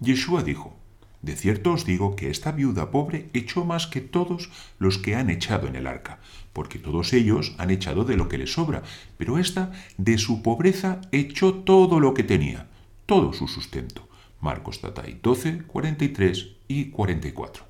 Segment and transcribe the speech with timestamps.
[0.00, 0.76] Yeshua dijo,
[1.22, 5.30] de cierto os digo que esta viuda pobre echó más que todos los que han
[5.30, 6.20] echado en el arca,
[6.52, 8.82] porque todos ellos han echado de lo que les sobra,
[9.16, 12.68] pero ésta de su pobreza echó todo lo que tenía,
[13.06, 14.08] todo su sustento.
[14.40, 17.64] Marcos Tatay 12, 43 y 44.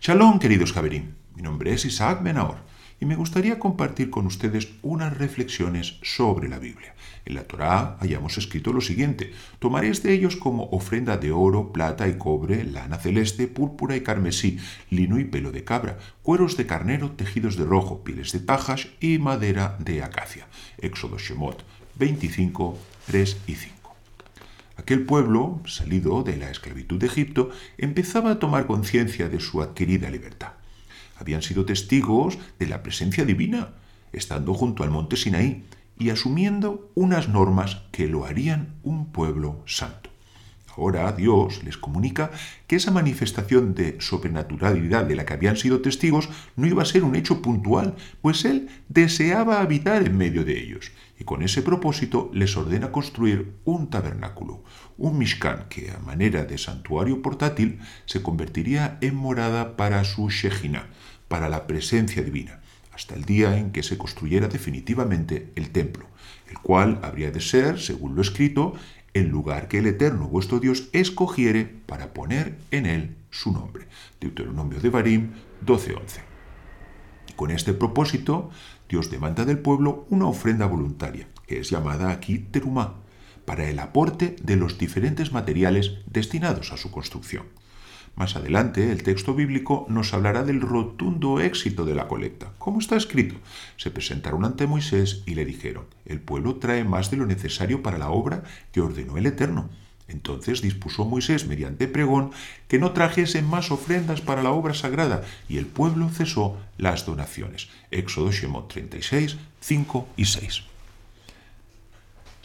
[0.00, 1.16] Shalom, queridos Javerín.
[1.34, 2.73] Mi nombre es Isaac Benahor
[3.04, 6.94] y me gustaría compartir con ustedes unas reflexiones sobre la Biblia.
[7.26, 12.08] En la Torá hayamos escrito lo siguiente: Tomaréis de ellos como ofrenda de oro, plata
[12.08, 14.56] y cobre, lana celeste, púrpura y carmesí,
[14.88, 19.18] lino y pelo de cabra, cueros de carnero, tejidos de rojo, pieles de pajas y
[19.18, 20.46] madera de acacia.
[20.78, 21.62] Éxodo Shemot
[21.96, 23.96] 25, 3 y 5.
[24.76, 30.10] Aquel pueblo, salido de la esclavitud de Egipto, empezaba a tomar conciencia de su adquirida
[30.10, 30.63] libertad.
[31.16, 33.70] Habían sido testigos de la presencia divina,
[34.12, 35.64] estando junto al monte Sinaí
[35.98, 40.13] y asumiendo unas normas que lo harían un pueblo santo.
[40.76, 42.30] Ahora Dios les comunica
[42.66, 47.04] que esa manifestación de sobrenaturalidad de la que habían sido testigos no iba a ser
[47.04, 52.30] un hecho puntual, pues Él deseaba habitar en medio de ellos, y con ese propósito
[52.32, 54.64] les ordena construir un tabernáculo,
[54.98, 60.88] un mishkan que a manera de santuario portátil se convertiría en morada para su Shejina,
[61.28, 62.60] para la presencia divina,
[62.92, 66.06] hasta el día en que se construyera definitivamente el templo,
[66.48, 68.74] el cual habría de ser, según lo escrito,
[69.14, 73.86] el lugar que el Eterno vuestro Dios escogiere para poner en él su nombre.
[74.20, 75.30] Deuteronomio de Barim
[75.64, 76.20] 12:11.
[77.36, 78.50] Con este propósito,
[78.88, 82.94] Dios demanda del pueblo una ofrenda voluntaria, que es llamada aquí terumá,
[83.44, 87.46] para el aporte de los diferentes materiales destinados a su construcción.
[88.16, 92.52] Más adelante, el texto bíblico nos hablará del rotundo éxito de la colecta.
[92.58, 93.34] Como está escrito,
[93.76, 97.98] se presentaron ante Moisés y le dijeron, el pueblo trae más de lo necesario para
[97.98, 99.68] la obra que ordenó el Eterno.
[100.06, 102.30] Entonces dispuso Moisés mediante pregón
[102.68, 107.68] que no trajesen más ofrendas para la obra sagrada, y el pueblo cesó las donaciones.
[107.90, 110.73] Éxodo Shemot 36, 5 y 6.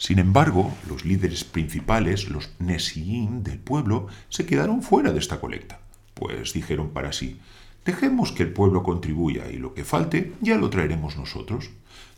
[0.00, 5.80] Sin embargo, los líderes principales, los Nesiim del pueblo, se quedaron fuera de esta colecta,
[6.14, 7.38] pues dijeron para sí,
[7.84, 11.68] dejemos que el pueblo contribuya y lo que falte ya lo traeremos nosotros.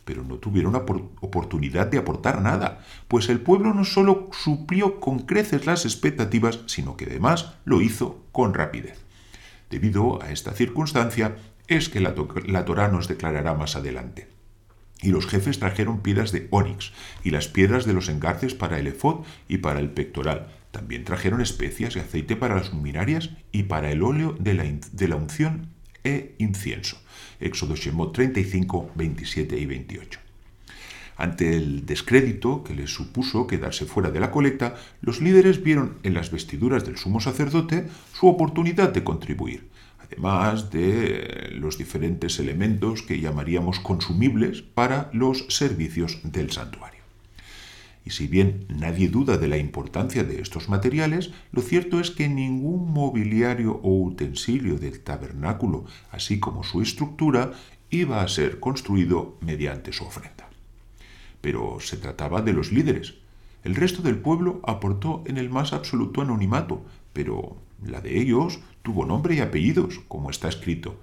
[0.05, 5.65] Pero no tuvieron oportunidad de aportar nada, pues el pueblo no solo suplió con creces
[5.65, 9.03] las expectativas, sino que además lo hizo con rapidez.
[9.69, 11.35] Debido a esta circunstancia
[11.67, 12.15] es que la,
[12.45, 14.32] la Torah nos declarará más adelante.
[15.03, 16.93] Y los jefes trajeron piedras de ónix
[17.25, 20.47] y las piedras de los engarces para el efod y para el pectoral.
[20.71, 25.07] También trajeron especias y aceite para las luminarias y para el óleo de la, de
[25.09, 25.67] la unción
[26.05, 26.97] e incienso.
[27.41, 30.19] Éxodo Shemot 35, 27 y 28.
[31.17, 36.13] Ante el descrédito que les supuso quedarse fuera de la colecta, los líderes vieron en
[36.13, 39.72] las vestiduras del sumo sacerdote su oportunidad de contribuir
[40.03, 47.03] además de los diferentes elementos que llamaríamos consumibles para los servicios del santuario.
[48.05, 52.27] Y si bien nadie duda de la importancia de estos materiales, lo cierto es que
[52.27, 57.53] ningún mobiliario o utensilio del tabernáculo, así como su estructura,
[57.89, 60.49] iba a ser construido mediante su ofrenda.
[61.39, 63.15] Pero se trataba de los líderes.
[63.63, 69.05] El resto del pueblo aportó en el más absoluto anonimato, pero la de ellos tuvo
[69.05, 70.99] nombre y apellidos, como está escrito.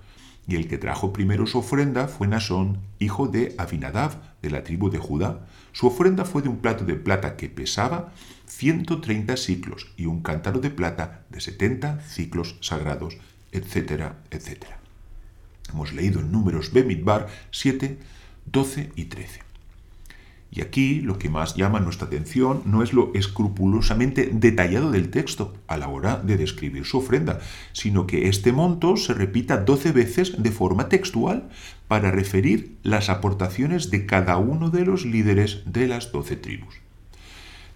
[0.47, 4.91] Y el que trajo primero su ofrenda fue Nasón, hijo de Abinadab, de la tribu
[4.91, 5.47] de Judá.
[5.73, 8.13] Su ofrenda fue de un plato de plata que pesaba
[8.47, 13.17] 130 ciclos y un cántaro de plata de 70 ciclos sagrados,
[13.53, 14.81] etcétera, etcétera.
[15.73, 17.99] Hemos leído en números Bemidbar 7,
[18.47, 19.50] 12 y 13.
[20.61, 25.55] Y aquí lo que más llama nuestra atención no es lo escrupulosamente detallado del texto
[25.67, 27.41] a la hora de describir su ofrenda,
[27.73, 31.49] sino que este monto se repita doce veces de forma textual
[31.89, 36.75] para referir las aportaciones de cada uno de los líderes de las doce tribus.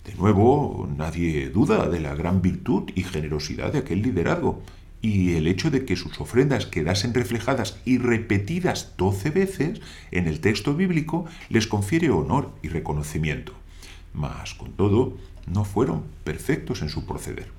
[0.04, 4.62] De nuevo, nadie duda de la gran virtud y generosidad de aquel liderazgo,
[5.04, 10.40] y el hecho de que sus ofrendas quedasen reflejadas y repetidas doce veces en el
[10.40, 13.52] texto bíblico les confiere honor y reconocimiento.
[14.14, 17.50] Mas, con todo, no fueron perfectos en su proceder.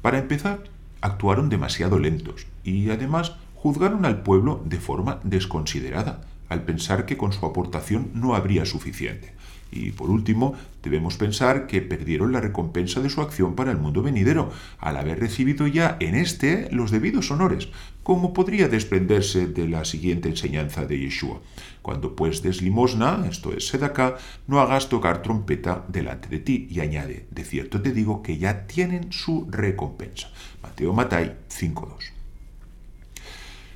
[0.00, 0.64] Para empezar,
[1.02, 6.22] actuaron demasiado lentos y además juzgaron al pueblo de forma desconsiderada,
[6.54, 9.34] al pensar que con su aportación no habría suficiente.
[9.70, 10.54] Y por último,
[10.84, 15.18] debemos pensar que perdieron la recompensa de su acción para el mundo venidero, al haber
[15.18, 17.68] recibido ya en este los debidos honores,
[18.04, 21.40] como podría desprenderse de la siguiente enseñanza de Yeshua.
[21.82, 24.16] Cuando pues des limosna, esto es sedacá,
[24.46, 26.68] no hagas tocar trompeta delante de ti.
[26.70, 30.30] Y añade, de cierto te digo que ya tienen su recompensa.
[30.62, 32.12] Mateo Matai 5.2.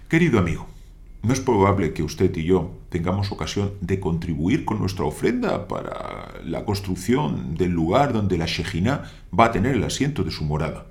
[0.09, 0.69] Querido amigo,
[1.23, 6.35] no es probable que usted y yo tengamos ocasión de contribuir con nuestra ofrenda para
[6.45, 10.87] la construcción del lugar donde la Shejina va a tener el asiento de su morada.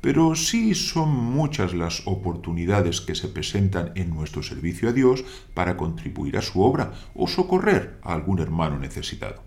[0.00, 5.76] Pero sí son muchas las oportunidades que se presentan en nuestro servicio a Dios para
[5.76, 9.42] contribuir a su obra o socorrer a algún hermano necesitado.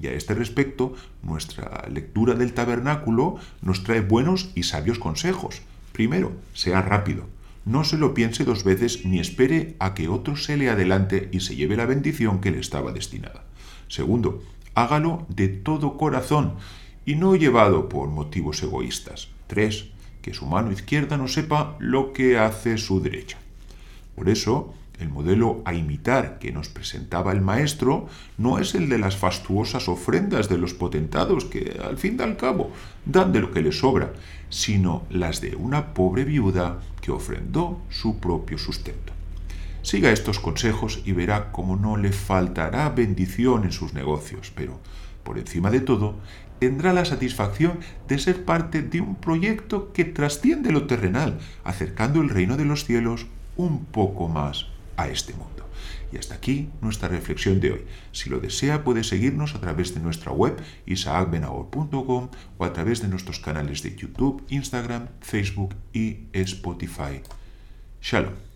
[0.00, 5.60] Y a este respecto, nuestra lectura del tabernáculo nos trae buenos y sabios consejos.
[5.92, 7.33] Primero, sea rápido
[7.64, 11.40] no se lo piense dos veces ni espere a que otro se le adelante y
[11.40, 13.44] se lleve la bendición que le estaba destinada.
[13.88, 14.42] Segundo,
[14.74, 16.54] hágalo de todo corazón
[17.06, 19.28] y no llevado por motivos egoístas.
[19.46, 19.88] Tres,
[20.20, 23.38] que su mano izquierda no sepa lo que hace su derecha.
[24.14, 28.08] Por eso, el modelo a imitar que nos presentaba el maestro
[28.38, 32.36] no es el de las fastuosas ofrendas de los potentados que, al fin y al
[32.36, 32.70] cabo,
[33.04, 34.12] dan de lo que les sobra,
[34.50, 39.12] sino las de una pobre viuda que ofrendó su propio sustento.
[39.82, 44.78] Siga estos consejos y verá cómo no le faltará bendición en sus negocios, pero,
[45.24, 46.14] por encima de todo,
[46.58, 52.30] tendrá la satisfacción de ser parte de un proyecto que trasciende lo terrenal, acercando el
[52.30, 53.26] reino de los cielos
[53.56, 55.68] un poco más a este mundo.
[56.12, 57.84] Y hasta aquí nuestra reflexión de hoy.
[58.12, 60.56] Si lo desea puede seguirnos a través de nuestra web
[60.86, 67.20] isaacbenahor.com o a través de nuestros canales de YouTube, Instagram, Facebook y Spotify.
[68.00, 68.53] Shalom.